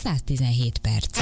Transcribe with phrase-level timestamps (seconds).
[0.00, 1.18] 117 perc.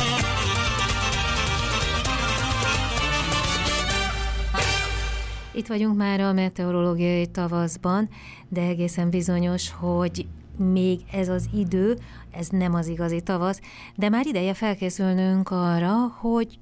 [5.53, 8.09] Itt vagyunk már a meteorológiai tavaszban,
[8.49, 11.99] de egészen bizonyos, hogy még ez az idő,
[12.31, 13.61] ez nem az igazi tavasz,
[13.97, 16.59] de már ideje felkészülnünk arra, hogy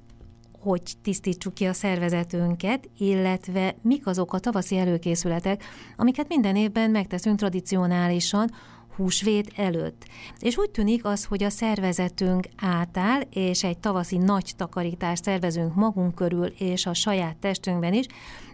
[0.59, 5.63] hogy tisztítsuk ki a szervezetünket, illetve mik azok a tavaszi előkészületek,
[5.97, 8.51] amiket minden évben megteszünk tradicionálisan,
[8.97, 10.05] húsvét előtt.
[10.39, 16.15] És úgy tűnik az, hogy a szervezetünk átáll, és egy tavaszi nagy takarítást szervezünk magunk
[16.15, 18.05] körül, és a saját testünkben is.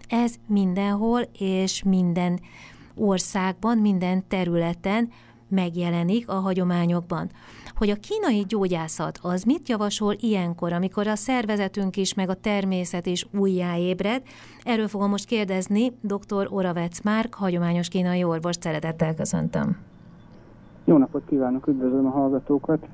[0.08, 2.40] Ez mindenhol, és minden
[2.96, 5.12] országban, minden területen
[5.50, 7.32] megjelenik a hagyományokban.
[7.76, 13.06] Hogy a kínai gyógyászat az mit javasol ilyenkor, amikor a szervezetünk is, meg a természet
[13.06, 14.22] is újjáébred?
[14.64, 16.48] Erről fogom most kérdezni dr.
[16.50, 18.56] Oravec Márk, hagyományos kínai orvos.
[18.60, 19.93] Szeretettel köszöntöm.
[20.86, 22.88] Jó napot kívánok, üdvözlöm a hallgatókat!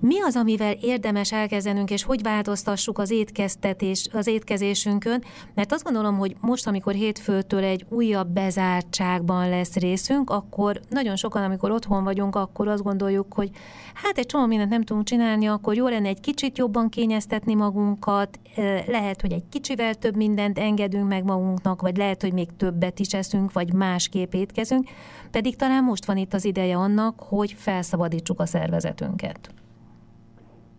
[0.00, 5.24] Mi az, amivel érdemes elkezdenünk, és hogy változtassuk az étkeztetés, az étkezésünkön?
[5.54, 11.42] Mert azt gondolom, hogy most, amikor hétfőtől egy újabb bezártságban lesz részünk, akkor nagyon sokan,
[11.42, 13.50] amikor otthon vagyunk, akkor azt gondoljuk, hogy
[13.94, 18.38] hát egy csomó mindent nem tudunk csinálni, akkor jó lenne egy kicsit jobban kényeztetni magunkat,
[18.86, 23.14] lehet, hogy egy kicsivel több mindent engedünk meg magunknak, vagy lehet, hogy még többet is
[23.14, 24.88] eszünk, vagy másképp étkezünk,
[25.30, 29.50] pedig talán most van itt az ideje annak, hogy felszabadítsuk a szervezetünket.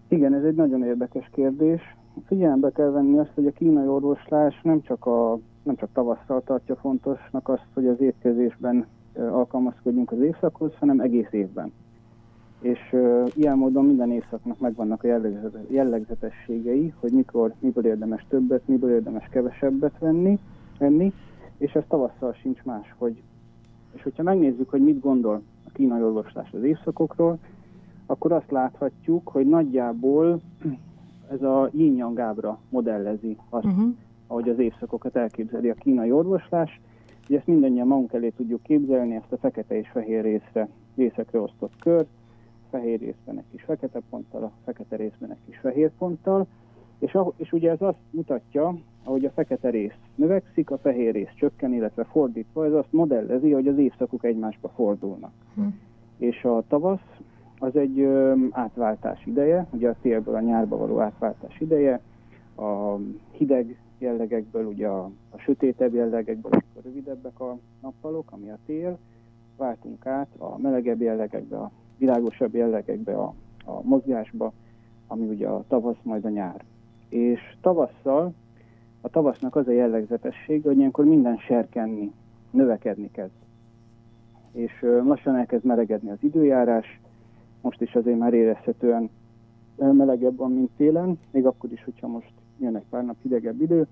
[0.07, 1.81] Igen, ez egy nagyon érdekes kérdés.
[2.25, 6.75] Figyelembe kell venni azt, hogy a kínai orvoslás nem csak, a, nem csak tavasszal tartja
[6.75, 11.71] fontosnak azt, hogy az étkezésben alkalmazkodjunk az évszakhoz, hanem egész évben.
[12.61, 15.27] És uh, ilyen módon minden évszaknak megvannak a
[15.69, 20.39] jellegzetességei, hogy mikor, miből érdemes többet, miből érdemes kevesebbet venni,
[20.79, 21.13] venni
[21.57, 22.93] és ez tavasszal sincs más.
[22.97, 23.21] Hogy,
[23.91, 27.37] és hogyha megnézzük, hogy mit gondol a kínai orvoslás az évszakokról,
[28.07, 30.41] akkor azt láthatjuk, hogy nagyjából
[31.31, 33.93] ez a yin ábra modellezi azt, uh-huh.
[34.27, 36.79] ahogy az évszakokat elképzeli a kínai orvoslás.
[37.27, 41.73] Ugye ezt mindannyian magunk elé tudjuk képzelni, ezt a fekete és fehér részre, részekre osztott
[41.79, 42.05] kör,
[42.69, 46.47] fehér részben egy kis fekete ponttal, a fekete részben egy kis fehér ponttal,
[46.99, 51.73] és, és ugye ez azt mutatja, ahogy a fekete rész növekszik, a fehér rész csökken,
[51.73, 55.31] illetve fordítva, ez azt modellezi, hogy az évszakok egymásba fordulnak.
[55.55, 55.73] Uh-huh.
[56.17, 57.17] És a tavasz
[57.59, 62.01] az egy ö, átváltás ideje, ugye a télből a nyárba való átváltás ideje,
[62.55, 62.95] a
[63.31, 68.97] hideg jellegekből, ugye a, a sötétebb jellegekből, amikor rövidebbek a nappalok, ami a tél,
[69.57, 73.33] váltunk át a melegebb jellegekbe, a világosabb jellegekbe, a,
[73.65, 74.53] a mozgásba,
[75.07, 76.63] ami ugye a tavasz, majd a nyár.
[77.09, 78.33] És tavasszal,
[79.01, 82.11] a tavasznak az a jellegzetesség, hogy ilyenkor minden serkenni,
[82.51, 83.31] növekedni kezd.
[84.51, 86.99] És ö, lassan elkezd melegedni az időjárás,
[87.61, 89.09] most is azért már érezhetően
[89.75, 93.87] melegebb van, mint télen, még akkor is, hogyha most jön egy pár nap hidegebb idő,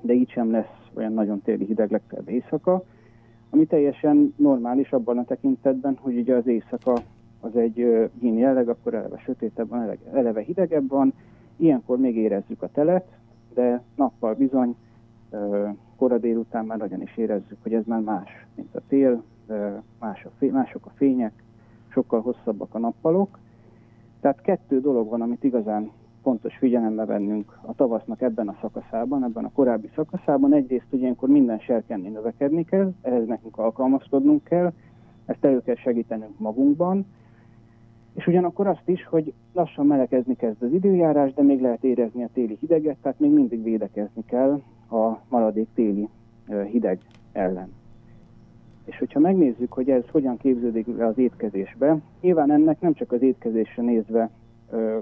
[0.00, 2.84] de így sem lesz olyan nagyon téli hideg legfeljebb éjszaka,
[3.50, 7.02] ami teljesen normális abban a tekintetben, hogy ugye az éjszaka
[7.40, 7.76] az egy
[8.20, 11.12] yin jelleg, akkor eleve sötétebb van, eleve, hidegebb van,
[11.56, 13.06] ilyenkor még érezzük a telet,
[13.54, 14.76] de nappal bizony,
[15.96, 19.22] kora délután már nagyon is érezzük, hogy ez már más, mint a tél,
[20.50, 21.44] mások a fények,
[21.96, 23.38] sokkal hosszabbak a nappalok.
[24.20, 25.90] Tehát kettő dolog van, amit igazán
[26.22, 30.52] fontos figyelembe vennünk a tavasznak ebben a szakaszában, ebben a korábbi szakaszában.
[30.52, 34.72] Egyrészt, hogy ilyenkor minden serkenni növekedni kell, ehhez nekünk alkalmazkodnunk kell,
[35.26, 37.06] ezt elő kell segítenünk magunkban,
[38.14, 42.28] és ugyanakkor azt is, hogy lassan melegezni kezd az időjárás, de még lehet érezni a
[42.32, 46.08] téli hideget, tehát még mindig védekezni kell a maradék téli
[46.70, 46.98] hideg
[47.32, 47.72] ellen.
[48.86, 53.22] És hogyha megnézzük, hogy ez hogyan képződik le az étkezésbe, nyilván ennek nem csak az
[53.22, 54.30] étkezésre nézve
[54.70, 54.98] ö,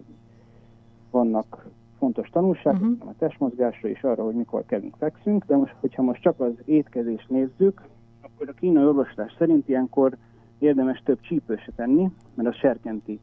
[1.10, 1.66] vannak
[1.98, 2.98] fontos tanulságok, uh-huh.
[2.98, 6.52] hanem a testmozgásra és arra, hogy mikor kellünk fekszünk, de most, hogyha most csak az
[6.64, 7.82] étkezést nézzük,
[8.22, 10.16] akkor a kínai orvoslás szerint ilyenkor
[10.58, 13.20] érdemes több csípőse tenni, mert az serkenti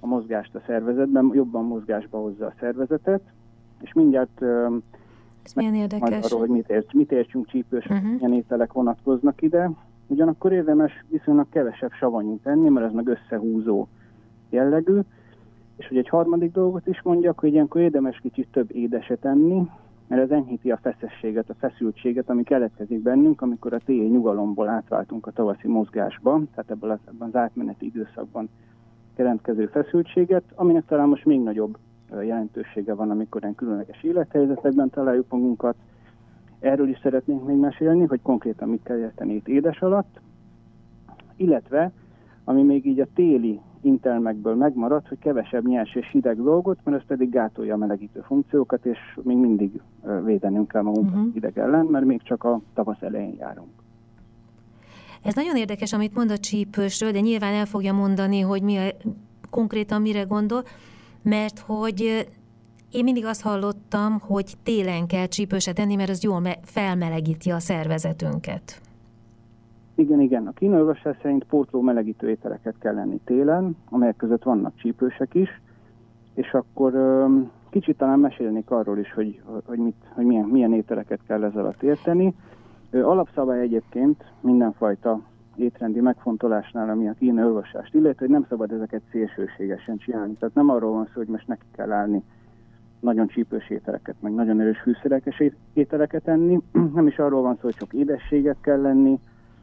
[0.00, 3.20] a mozgást a szervezetben, jobban mozgásba hozza a szervezetet,
[3.80, 4.44] és mindjárt
[5.46, 6.24] ez milyen érdekes.
[6.24, 8.10] arról, hogy mit, ért, mit értsünk csípős, uh-huh.
[8.10, 9.70] milyen ételek vonatkoznak ide.
[10.06, 13.86] Ugyanakkor érdemes viszonylag kevesebb savanyút tenni, mert ez meg összehúzó
[14.50, 14.98] jellegű.
[15.76, 19.68] És hogy egy harmadik dolgot is mondjak, hogy ilyenkor érdemes kicsit több édeset enni,
[20.06, 25.26] mert ez enyhíti a feszességet, a feszültséget, ami keletkezik bennünk, amikor a téli nyugalomból átváltunk
[25.26, 28.48] a tavaszi mozgásba, tehát ebből az, ebben az átmeneti időszakban
[29.16, 31.78] jelentkező feszültséget, aminek talán most még nagyobb
[32.10, 35.76] jelentősége van, amikor ilyen különleges élethelyzetekben találjuk magunkat.
[36.60, 40.20] Erről is szeretnénk még mesélni, hogy konkrétan mit kell érteni itt édes alatt,
[41.36, 41.92] illetve
[42.44, 47.06] ami még így a téli intelmekből megmaradt, hogy kevesebb nyers és hideg dolgot, mert ez
[47.06, 49.80] pedig gátolja a melegítő funkciókat, és még mindig
[50.24, 51.32] védenünk kell magunkat uh-huh.
[51.32, 53.68] hideg ellen, mert még csak a tavasz elején járunk.
[55.22, 58.82] Ez nagyon érdekes, amit mond a csípősről, de nyilván el fogja mondani, hogy mi a,
[59.50, 60.62] konkrétan mire gondol,
[61.28, 62.28] mert hogy
[62.90, 68.80] én mindig azt hallottam, hogy télen kell csípőset tenni, mert az jól felmelegíti a szervezetünket.
[69.94, 70.46] Igen, igen.
[70.46, 75.60] A kínai szerint pótló melegítő ételeket kell lenni télen, amelyek között vannak csípősek is,
[76.34, 76.92] és akkor
[77.70, 81.82] kicsit talán mesélnék arról is, hogy, hogy, mit, hogy milyen, milyen ételeket kell ezzel alatt
[81.82, 82.34] érteni.
[82.92, 85.20] Alapszabály egyébként mindenfajta
[85.58, 90.34] étrendi megfontolásnál, ami a kínai olvasást illeti, hogy nem szabad ezeket szélsőségesen csinálni.
[90.34, 92.22] Tehát nem arról van szó, hogy most neki kell állni
[93.00, 95.42] nagyon csípős ételeket, meg nagyon erős fűszerekes
[95.72, 96.60] ételeket enni.
[96.94, 99.20] Nem is arról van szó, hogy csak édességet kell lenni,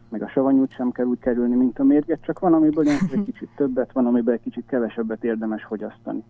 [0.09, 3.49] meg a savanyút sem kell úgy kerülni, mint a mérget, csak van, amiből egy kicsit
[3.55, 6.23] többet, van, amiből egy kicsit kevesebbet érdemes fogyasztani.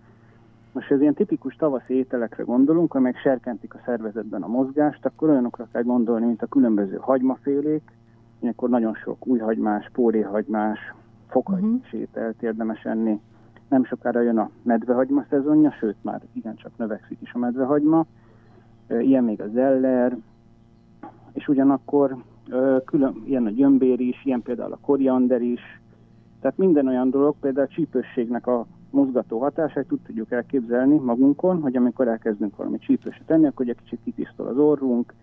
[0.72, 5.68] Most ez ilyen tipikus tavaszi ételekre gondolunk, amelyek serkentik a szervezetben a mozgást, akkor olyanokra
[5.72, 7.92] kell gondolni, mint a különböző hagymafélék,
[8.44, 10.80] ilyenkor nagyon sok újhagymás, póréhagymás,
[11.28, 12.00] fokhagymás uh-huh.
[12.00, 13.20] ételt érdemes enni.
[13.70, 18.06] Nem sokára jön a medvehagyma szezonja, sőt már igencsak növekszik is a medvehagyma.
[18.90, 20.18] Ilyen még a zeller,
[21.34, 22.16] és ugyanakkor
[22.86, 25.82] külön, ilyen a gyömbér is, ilyen például a koriander is.
[26.40, 31.76] Tehát minden olyan dolog, például a csípősségnek a mozgató hatását úgy tudjuk elképzelni magunkon, hogy
[31.76, 35.14] amikor elkezdünk valami csípőset tenni, akkor egy kicsit kitisztul az orrunk,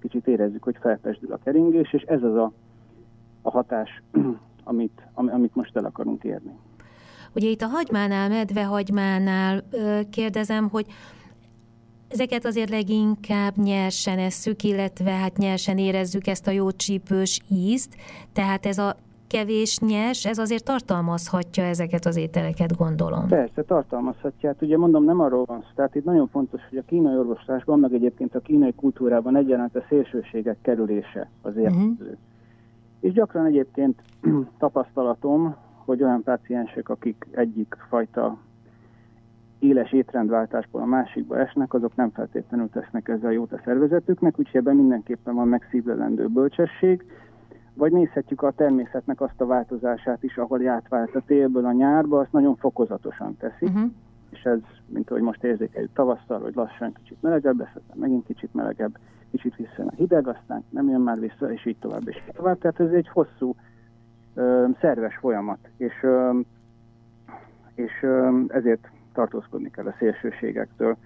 [0.00, 2.52] kicsit érezzük, hogy felpesdül a keringés, és ez az a,
[3.42, 4.02] a hatás,
[4.64, 6.52] amit, amit most el akarunk érni.
[7.34, 9.62] Ugye itt a hagymánál, medvehagymánál
[10.10, 10.86] kérdezem, hogy
[12.12, 17.96] Ezeket azért leginkább nyersen esszük, illetve hát nyersen érezzük ezt a jó csípős ízt,
[18.32, 18.96] tehát ez a
[19.26, 23.26] kevés nyers, ez azért tartalmazhatja ezeket az ételeket, gondolom.
[23.28, 24.48] Persze, tartalmazhatja.
[24.48, 25.66] Hát ugye mondom, nem arról van szó.
[25.74, 29.84] Tehát itt nagyon fontos, hogy a kínai orvoslásban, meg egyébként a kínai kultúrában egyaránt a
[29.88, 31.62] szélsőségek kerülése az mhm.
[31.62, 31.94] érkező.
[32.00, 32.18] Uh-huh.
[33.00, 34.02] És gyakran egyébként
[34.58, 38.38] tapasztalatom, hogy olyan páciensek, akik egyik fajta
[39.58, 44.76] éles étrendváltásból a másikba esnek, azok nem feltétlenül tesznek ezzel jót a szervezetüknek, úgyhogy ebben
[44.76, 47.04] mindenképpen van megszívlelendő bölcsesség,
[47.74, 52.32] vagy nézhetjük a természetnek azt a változását is, ahol átvált a télből a nyárba, azt
[52.32, 53.90] nagyon fokozatosan teszi, uh-huh.
[54.30, 58.54] és ez, mint ahogy most érzékeljük tavasszal, hogy lassan kicsit melegebb lesz, aztán megint kicsit
[58.54, 58.98] melegebb,
[59.30, 62.58] kicsit vissza a hideg, aztán nem jön már vissza, és így tovább, és így tovább.
[62.58, 63.54] Tehát ez egy hosszú,
[64.34, 66.38] ö, szerves folyamat, és, ö,
[67.74, 70.96] és ö, ezért tartózkodni kell a szélsőségektől.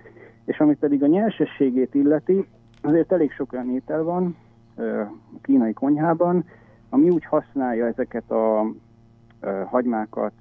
[0.45, 2.47] És amit pedig a nyersességét illeti,
[2.81, 4.37] azért elég sok olyan étel van
[4.77, 6.45] a kínai konyhában,
[6.89, 8.67] ami úgy használja ezeket a
[9.65, 10.33] hagymákat,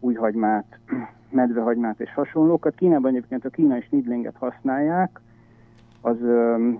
[0.00, 0.78] új hagymát,
[1.30, 2.74] medvehagymát és hasonlókat.
[2.74, 5.20] Kínában egyébként a kínai snidlinget használják,
[6.00, 6.16] az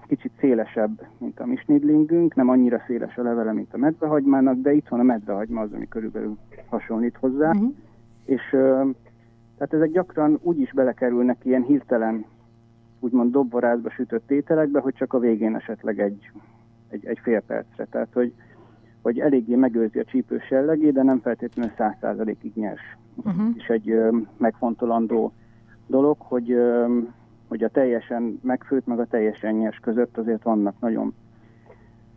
[0.06, 4.72] kicsit szélesebb, mint a mi snidlingünk, nem annyira széles a levele, mint a medvehagymának, de
[4.72, 6.36] itt van a medvehagyma az, ami körülbelül
[6.68, 7.50] hasonlít hozzá.
[7.50, 7.74] Uh-huh.
[8.24, 8.42] És
[9.56, 12.24] tehát ezek gyakran úgy is belekerülnek ilyen hirtelen,
[13.00, 16.30] úgymond dobvarázba sütött ételekbe, hogy csak a végén esetleg egy,
[16.88, 17.84] egy, egy fél percre.
[17.84, 18.32] Tehát, hogy,
[19.02, 22.96] hogy eléggé megőrzi a csípős jellegét, de nem feltétlenül száz százalékig nyers.
[23.16, 23.48] Uh-huh.
[23.56, 25.32] És egy ö, megfontolandó
[25.86, 26.98] dolog, hogy, ö,
[27.50, 31.14] hogy a teljesen megfőtt, meg a teljesen nyers között azért vannak nagyon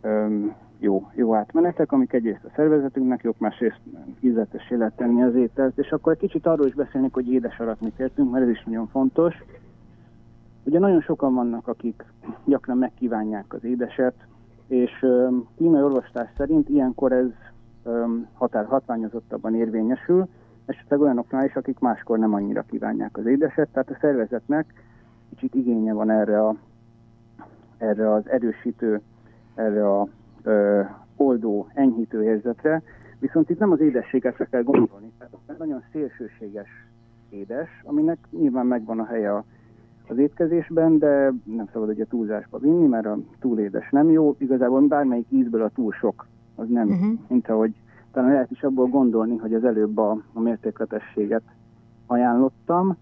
[0.00, 0.38] ö,
[0.78, 3.80] jó, jó átmenetek, amik egyrészt a szervezetünknek jók, másrészt
[4.20, 7.80] ízletes lehet tenni az ételt, és akkor egy kicsit arról is beszélnék, hogy édes alatt
[7.80, 9.34] mit értünk, mert ez is nagyon fontos.
[10.64, 12.04] Ugye nagyon sokan vannak, akik
[12.44, 14.14] gyakran megkívánják az édeset,
[14.66, 15.06] és
[15.56, 17.26] kínai orvostás szerint ilyenkor ez
[18.32, 20.28] határ hatványozottabban érvényesül,
[20.66, 24.66] esetleg olyanoknál is, akik máskor nem annyira kívánják az édeset, tehát a szervezetnek
[25.34, 26.56] kicsit igénye van erre, a,
[27.78, 29.00] erre az erősítő,
[29.54, 30.08] erre a
[30.42, 30.80] ö,
[31.16, 32.82] oldó, enyhítő érzetre,
[33.18, 36.68] viszont itt nem az édességekre kell gondolni, tehát nagyon szélsőséges
[37.28, 39.44] édes, aminek nyilván megvan a helye a,
[40.08, 44.80] az étkezésben, de nem szabad ugye túlzásba vinni, mert a túl édes nem jó, igazából
[44.80, 47.18] bármelyik ízből a túl sok, az nem, uh-huh.
[47.28, 47.74] mint ahogy
[48.12, 51.42] talán lehet is abból gondolni, hogy az előbb a, a mértékletességet
[52.06, 52.96] ajánlottam,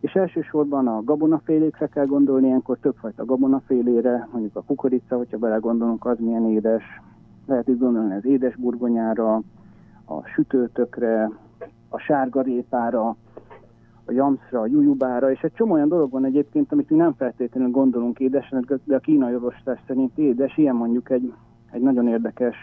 [0.00, 6.18] és elsősorban a gabonafélékre kell gondolni, ilyenkor többfajta gabonafélére, mondjuk a kukorica, hogyha belegondolunk, az
[6.18, 6.82] milyen édes.
[7.46, 9.34] Lehet itt gondolni az édes burgonyára,
[10.06, 11.30] a sütőtökre,
[11.88, 13.16] a sárgarépára,
[14.04, 17.70] a jamszra, a jujubára, és egy csomó olyan dolog van egyébként, amit mi nem feltétlenül
[17.70, 20.56] gondolunk édesnek, de a kínai orvosítás szerint édes.
[20.56, 21.32] Ilyen mondjuk egy,
[21.70, 22.56] egy nagyon érdekes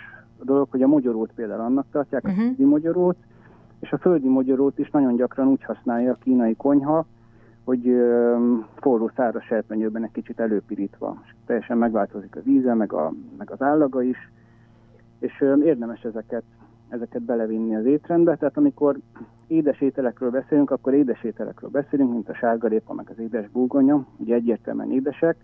[0.44, 2.44] dolog, hogy a mogyorót például annak tartják, uh-huh.
[2.44, 2.68] a mhm.
[2.68, 3.18] mogyorót,
[3.80, 7.06] és a földi mogyorót is nagyon gyakran úgy használja a kínai konyha,
[7.68, 7.96] hogy
[8.76, 11.22] forró száraz serpenyőben egy kicsit előpirítva.
[11.26, 14.18] És teljesen megváltozik az íze, meg, a, meg az állaga is,
[15.20, 16.44] és érdemes ezeket,
[16.90, 18.36] ezeket belevinni az étrendbe.
[18.36, 18.98] Tehát amikor
[19.48, 24.36] édes ételekről beszélünk, akkor édes ételekről beszélünk, mint a sárgarépa, meg az édes búgonya, ugye
[24.36, 25.36] egyértelműen édesek,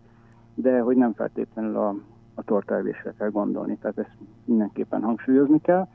[0.56, 1.96] de hogy nem feltétlenül a,
[2.34, 5.88] a tortálvésre kell gondolni, tehát ezt mindenképpen hangsúlyozni kell.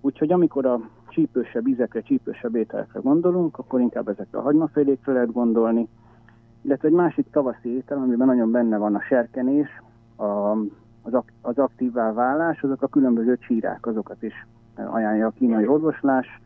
[0.00, 5.88] Úgyhogy amikor a csípősebb ízekre, csípősebb ételekre gondolunk, akkor inkább ezekre a hagymafélékre lehet gondolni,
[6.62, 9.68] illetve egy másik tavaszi étel, amiben nagyon benne van a serkenés,
[10.16, 10.50] a,
[11.02, 16.40] az, ak, az aktívvá válás, azok a különböző csírák, azokat is ajánlja a kínai orvoslás,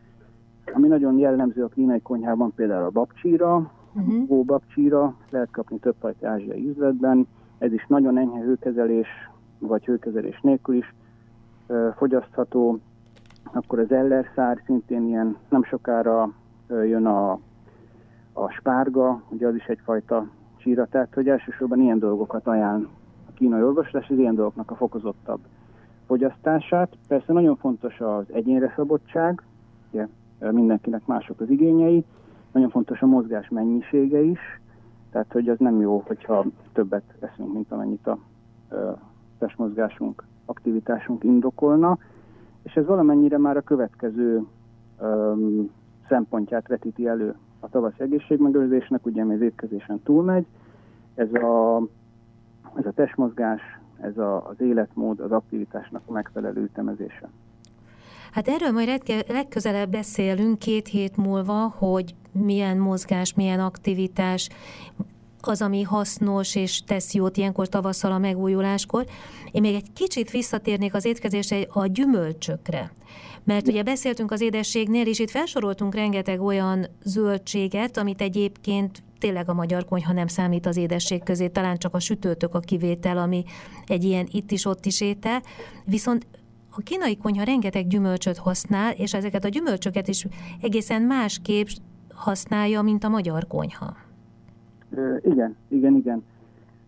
[0.73, 4.45] ami nagyon jellemző a kínai konyhában, például a babcsíra, uh-huh.
[4.45, 9.07] babcsíra, lehet kapni több fajta ázsiai üzletben, ez is nagyon enyhe hőkezelés,
[9.59, 10.93] vagy hőkezelés nélkül is
[11.95, 12.79] fogyasztható,
[13.55, 16.31] akkor az ellerszár szintén ilyen nem sokára
[16.67, 17.31] jön a,
[18.33, 22.87] a spárga, ugye az is egyfajta csíra, tehát hogy elsősorban ilyen dolgokat ajánl
[23.29, 25.39] a kínai orvoslás, az ilyen dolgoknak a fokozottabb
[26.05, 26.97] fogyasztását.
[27.07, 29.41] Persze nagyon fontos az egyénre szabadság,
[29.91, 30.07] ugye
[30.51, 32.05] mindenkinek mások az igényei,
[32.51, 34.39] nagyon fontos a mozgás mennyisége is,
[35.11, 38.17] tehát hogy az nem jó, hogyha többet eszünk, mint amennyit a
[39.37, 41.97] testmozgásunk, aktivitásunk indokolna
[42.65, 44.45] és ez valamennyire már a következő
[44.99, 45.69] um,
[46.07, 50.45] szempontját vetíti elő a tavaszi egészségmegőrzésnek, ugye ami az étkezésen túlmegy,
[51.15, 51.81] ez a,
[52.75, 53.61] ez a testmozgás,
[54.01, 57.29] ez a, az életmód, az aktivitásnak a megfelelő ütemezése.
[58.31, 64.49] Hát erről majd legközelebb beszélünk két hét múlva, hogy milyen mozgás, milyen aktivitás,
[65.47, 69.05] az, ami hasznos és tesz jót ilyenkor tavasszal a megújuláskor.
[69.51, 72.91] Én még egy kicsit visszatérnék az étkezésre a gyümölcsökre.
[73.43, 79.53] Mert ugye beszéltünk az édességnél, és itt felsoroltunk rengeteg olyan zöldséget, amit egyébként tényleg a
[79.53, 83.43] magyar konyha nem számít az édesség közé, talán csak a sütőtök a kivétel, ami
[83.85, 85.41] egy ilyen itt is, ott is étel.
[85.85, 86.27] Viszont
[86.69, 90.25] a kínai konyha rengeteg gyümölcsöt használ, és ezeket a gyümölcsöket is
[90.61, 91.67] egészen másképp
[92.13, 94.04] használja, mint a magyar konyha.
[95.21, 96.23] Igen, igen, igen.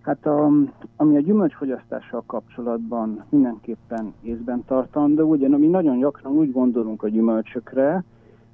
[0.01, 0.51] Hát a,
[0.95, 8.03] ami a gyümölcsfogyasztással kapcsolatban mindenképpen észben tartandó, ugye mi nagyon gyakran úgy gondolunk a gyümölcsökre,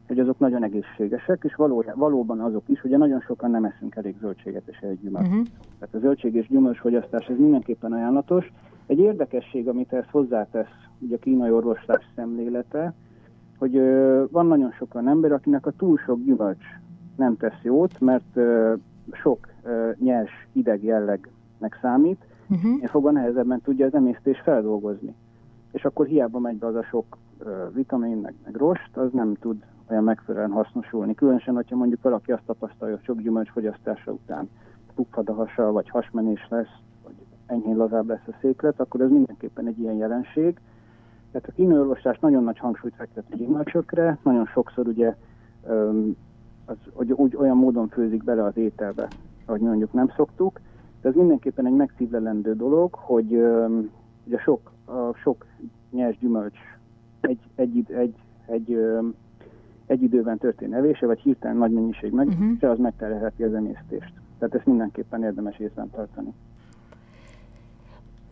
[0.07, 4.15] hogy azok nagyon egészségesek, és való, valóban azok is, ugye nagyon sokan nem eszünk elég
[4.19, 5.27] zöldséget és egy gyümölcs.
[5.27, 5.45] Uh-huh.
[5.79, 8.51] Tehát a zöldség és gyümölcsfogyasztás ez mindenképpen ajánlatos.
[8.85, 12.93] Egy érdekesség, amit ezt hozzátesz ugye a kínai orvoslás szemlélete,
[13.57, 16.65] hogy ö, van nagyon sokan ember, akinek a túl sok gyümölcs
[17.15, 18.73] nem tesz jót, mert ö,
[19.11, 22.81] sok uh, nyers ideg jellegnek számít, uh-huh.
[22.81, 25.15] és fogva nehezebben tudja az emésztés feldolgozni.
[25.71, 29.33] És akkor hiába megy be az a sok uh, vitamin, meg, meg rost, az nem
[29.33, 31.15] tud olyan megfelelően hasznosulni.
[31.15, 34.49] Különösen, hogyha mondjuk valaki azt tapasztalja, hogy sok gyümölcs fogyasztása után
[34.95, 37.13] puffad a hasa, vagy hasmenés lesz, vagy
[37.45, 40.59] enyhén lazább lesz a széklet, akkor ez mindenképpen egy ilyen jelenség.
[41.31, 45.15] Tehát a kínőorvoslás nagyon nagy hangsúlyt fektet a gyümölcsökre, nagyon sokszor ugye
[45.67, 46.15] um,
[46.65, 49.07] az, hogy úgy olyan módon főzik bele az ételbe,
[49.45, 50.59] ahogy mondjuk nem szoktuk.
[51.01, 53.29] De ez mindenképpen egy megszívlelendő dolog, hogy,
[54.23, 55.45] hogy a sok, a sok
[55.91, 56.57] nyers gyümölcs
[57.21, 58.15] egy, egy, egy,
[58.45, 58.77] egy,
[59.85, 62.69] egy időben történő evése, vagy hirtelen nagy mennyiség meg, uh-huh.
[62.69, 64.13] az megterhelheti az emésztést.
[64.39, 66.33] Tehát ezt mindenképpen érdemes észben tartani.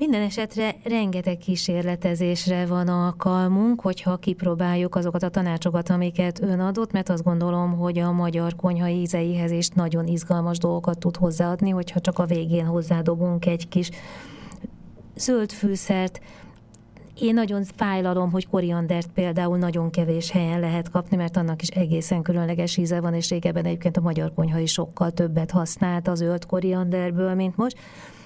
[0.01, 7.10] Minden esetre rengeteg kísérletezésre van alkalmunk, hogyha kipróbáljuk azokat a tanácsokat, amiket ön adott, mert
[7.10, 12.20] azt gondolom, hogy a magyar konyha ízeihez is nagyon izgalmas dolgokat tud hozzáadni, hogyha csak
[12.20, 13.89] a végén hozzádobunk egy kis
[15.15, 16.22] zöld fűszert,
[17.20, 22.22] én nagyon fájlalom, hogy koriandert például nagyon kevés helyen lehet kapni, mert annak is egészen
[22.22, 26.46] különleges íze van, és régebben egyébként a magyar konyha is sokkal többet használt az zöld
[26.46, 27.77] korianderből, mint most.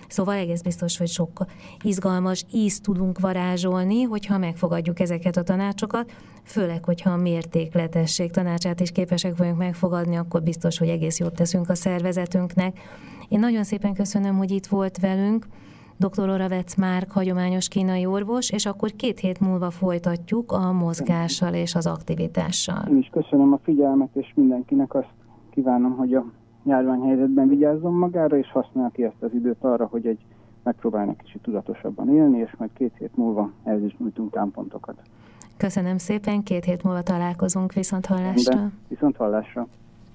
[0.07, 1.45] Szóval egész biztos, hogy sok
[1.83, 6.11] izgalmas ízt tudunk varázsolni, hogyha megfogadjuk ezeket a tanácsokat,
[6.43, 11.69] főleg, hogyha a mértékletesség tanácsát is képesek vagyunk megfogadni, akkor biztos, hogy egész jót teszünk
[11.69, 12.79] a szervezetünknek.
[13.29, 15.45] Én nagyon szépen köszönöm, hogy itt volt velünk.
[15.97, 16.29] Dr.
[16.29, 21.87] Oravec Márk, hagyományos kínai orvos, és akkor két hét múlva folytatjuk a mozgással és az
[21.87, 22.85] aktivitással.
[22.89, 25.13] Én is köszönöm a figyelmet, és mindenkinek azt
[25.51, 26.25] kívánom, hogy a
[26.65, 30.19] járványhelyzetben vigyázzon magára, és használ ki ezt az időt arra, hogy egy
[30.63, 34.95] megpróbálnak kicsit tudatosabban élni, és majd két hét múlva ehhez is nyújtunk támpontokat.
[35.57, 38.71] Köszönöm szépen, két hét múlva találkozunk, viszont hallásra.
[38.87, 39.67] viszont hallásra.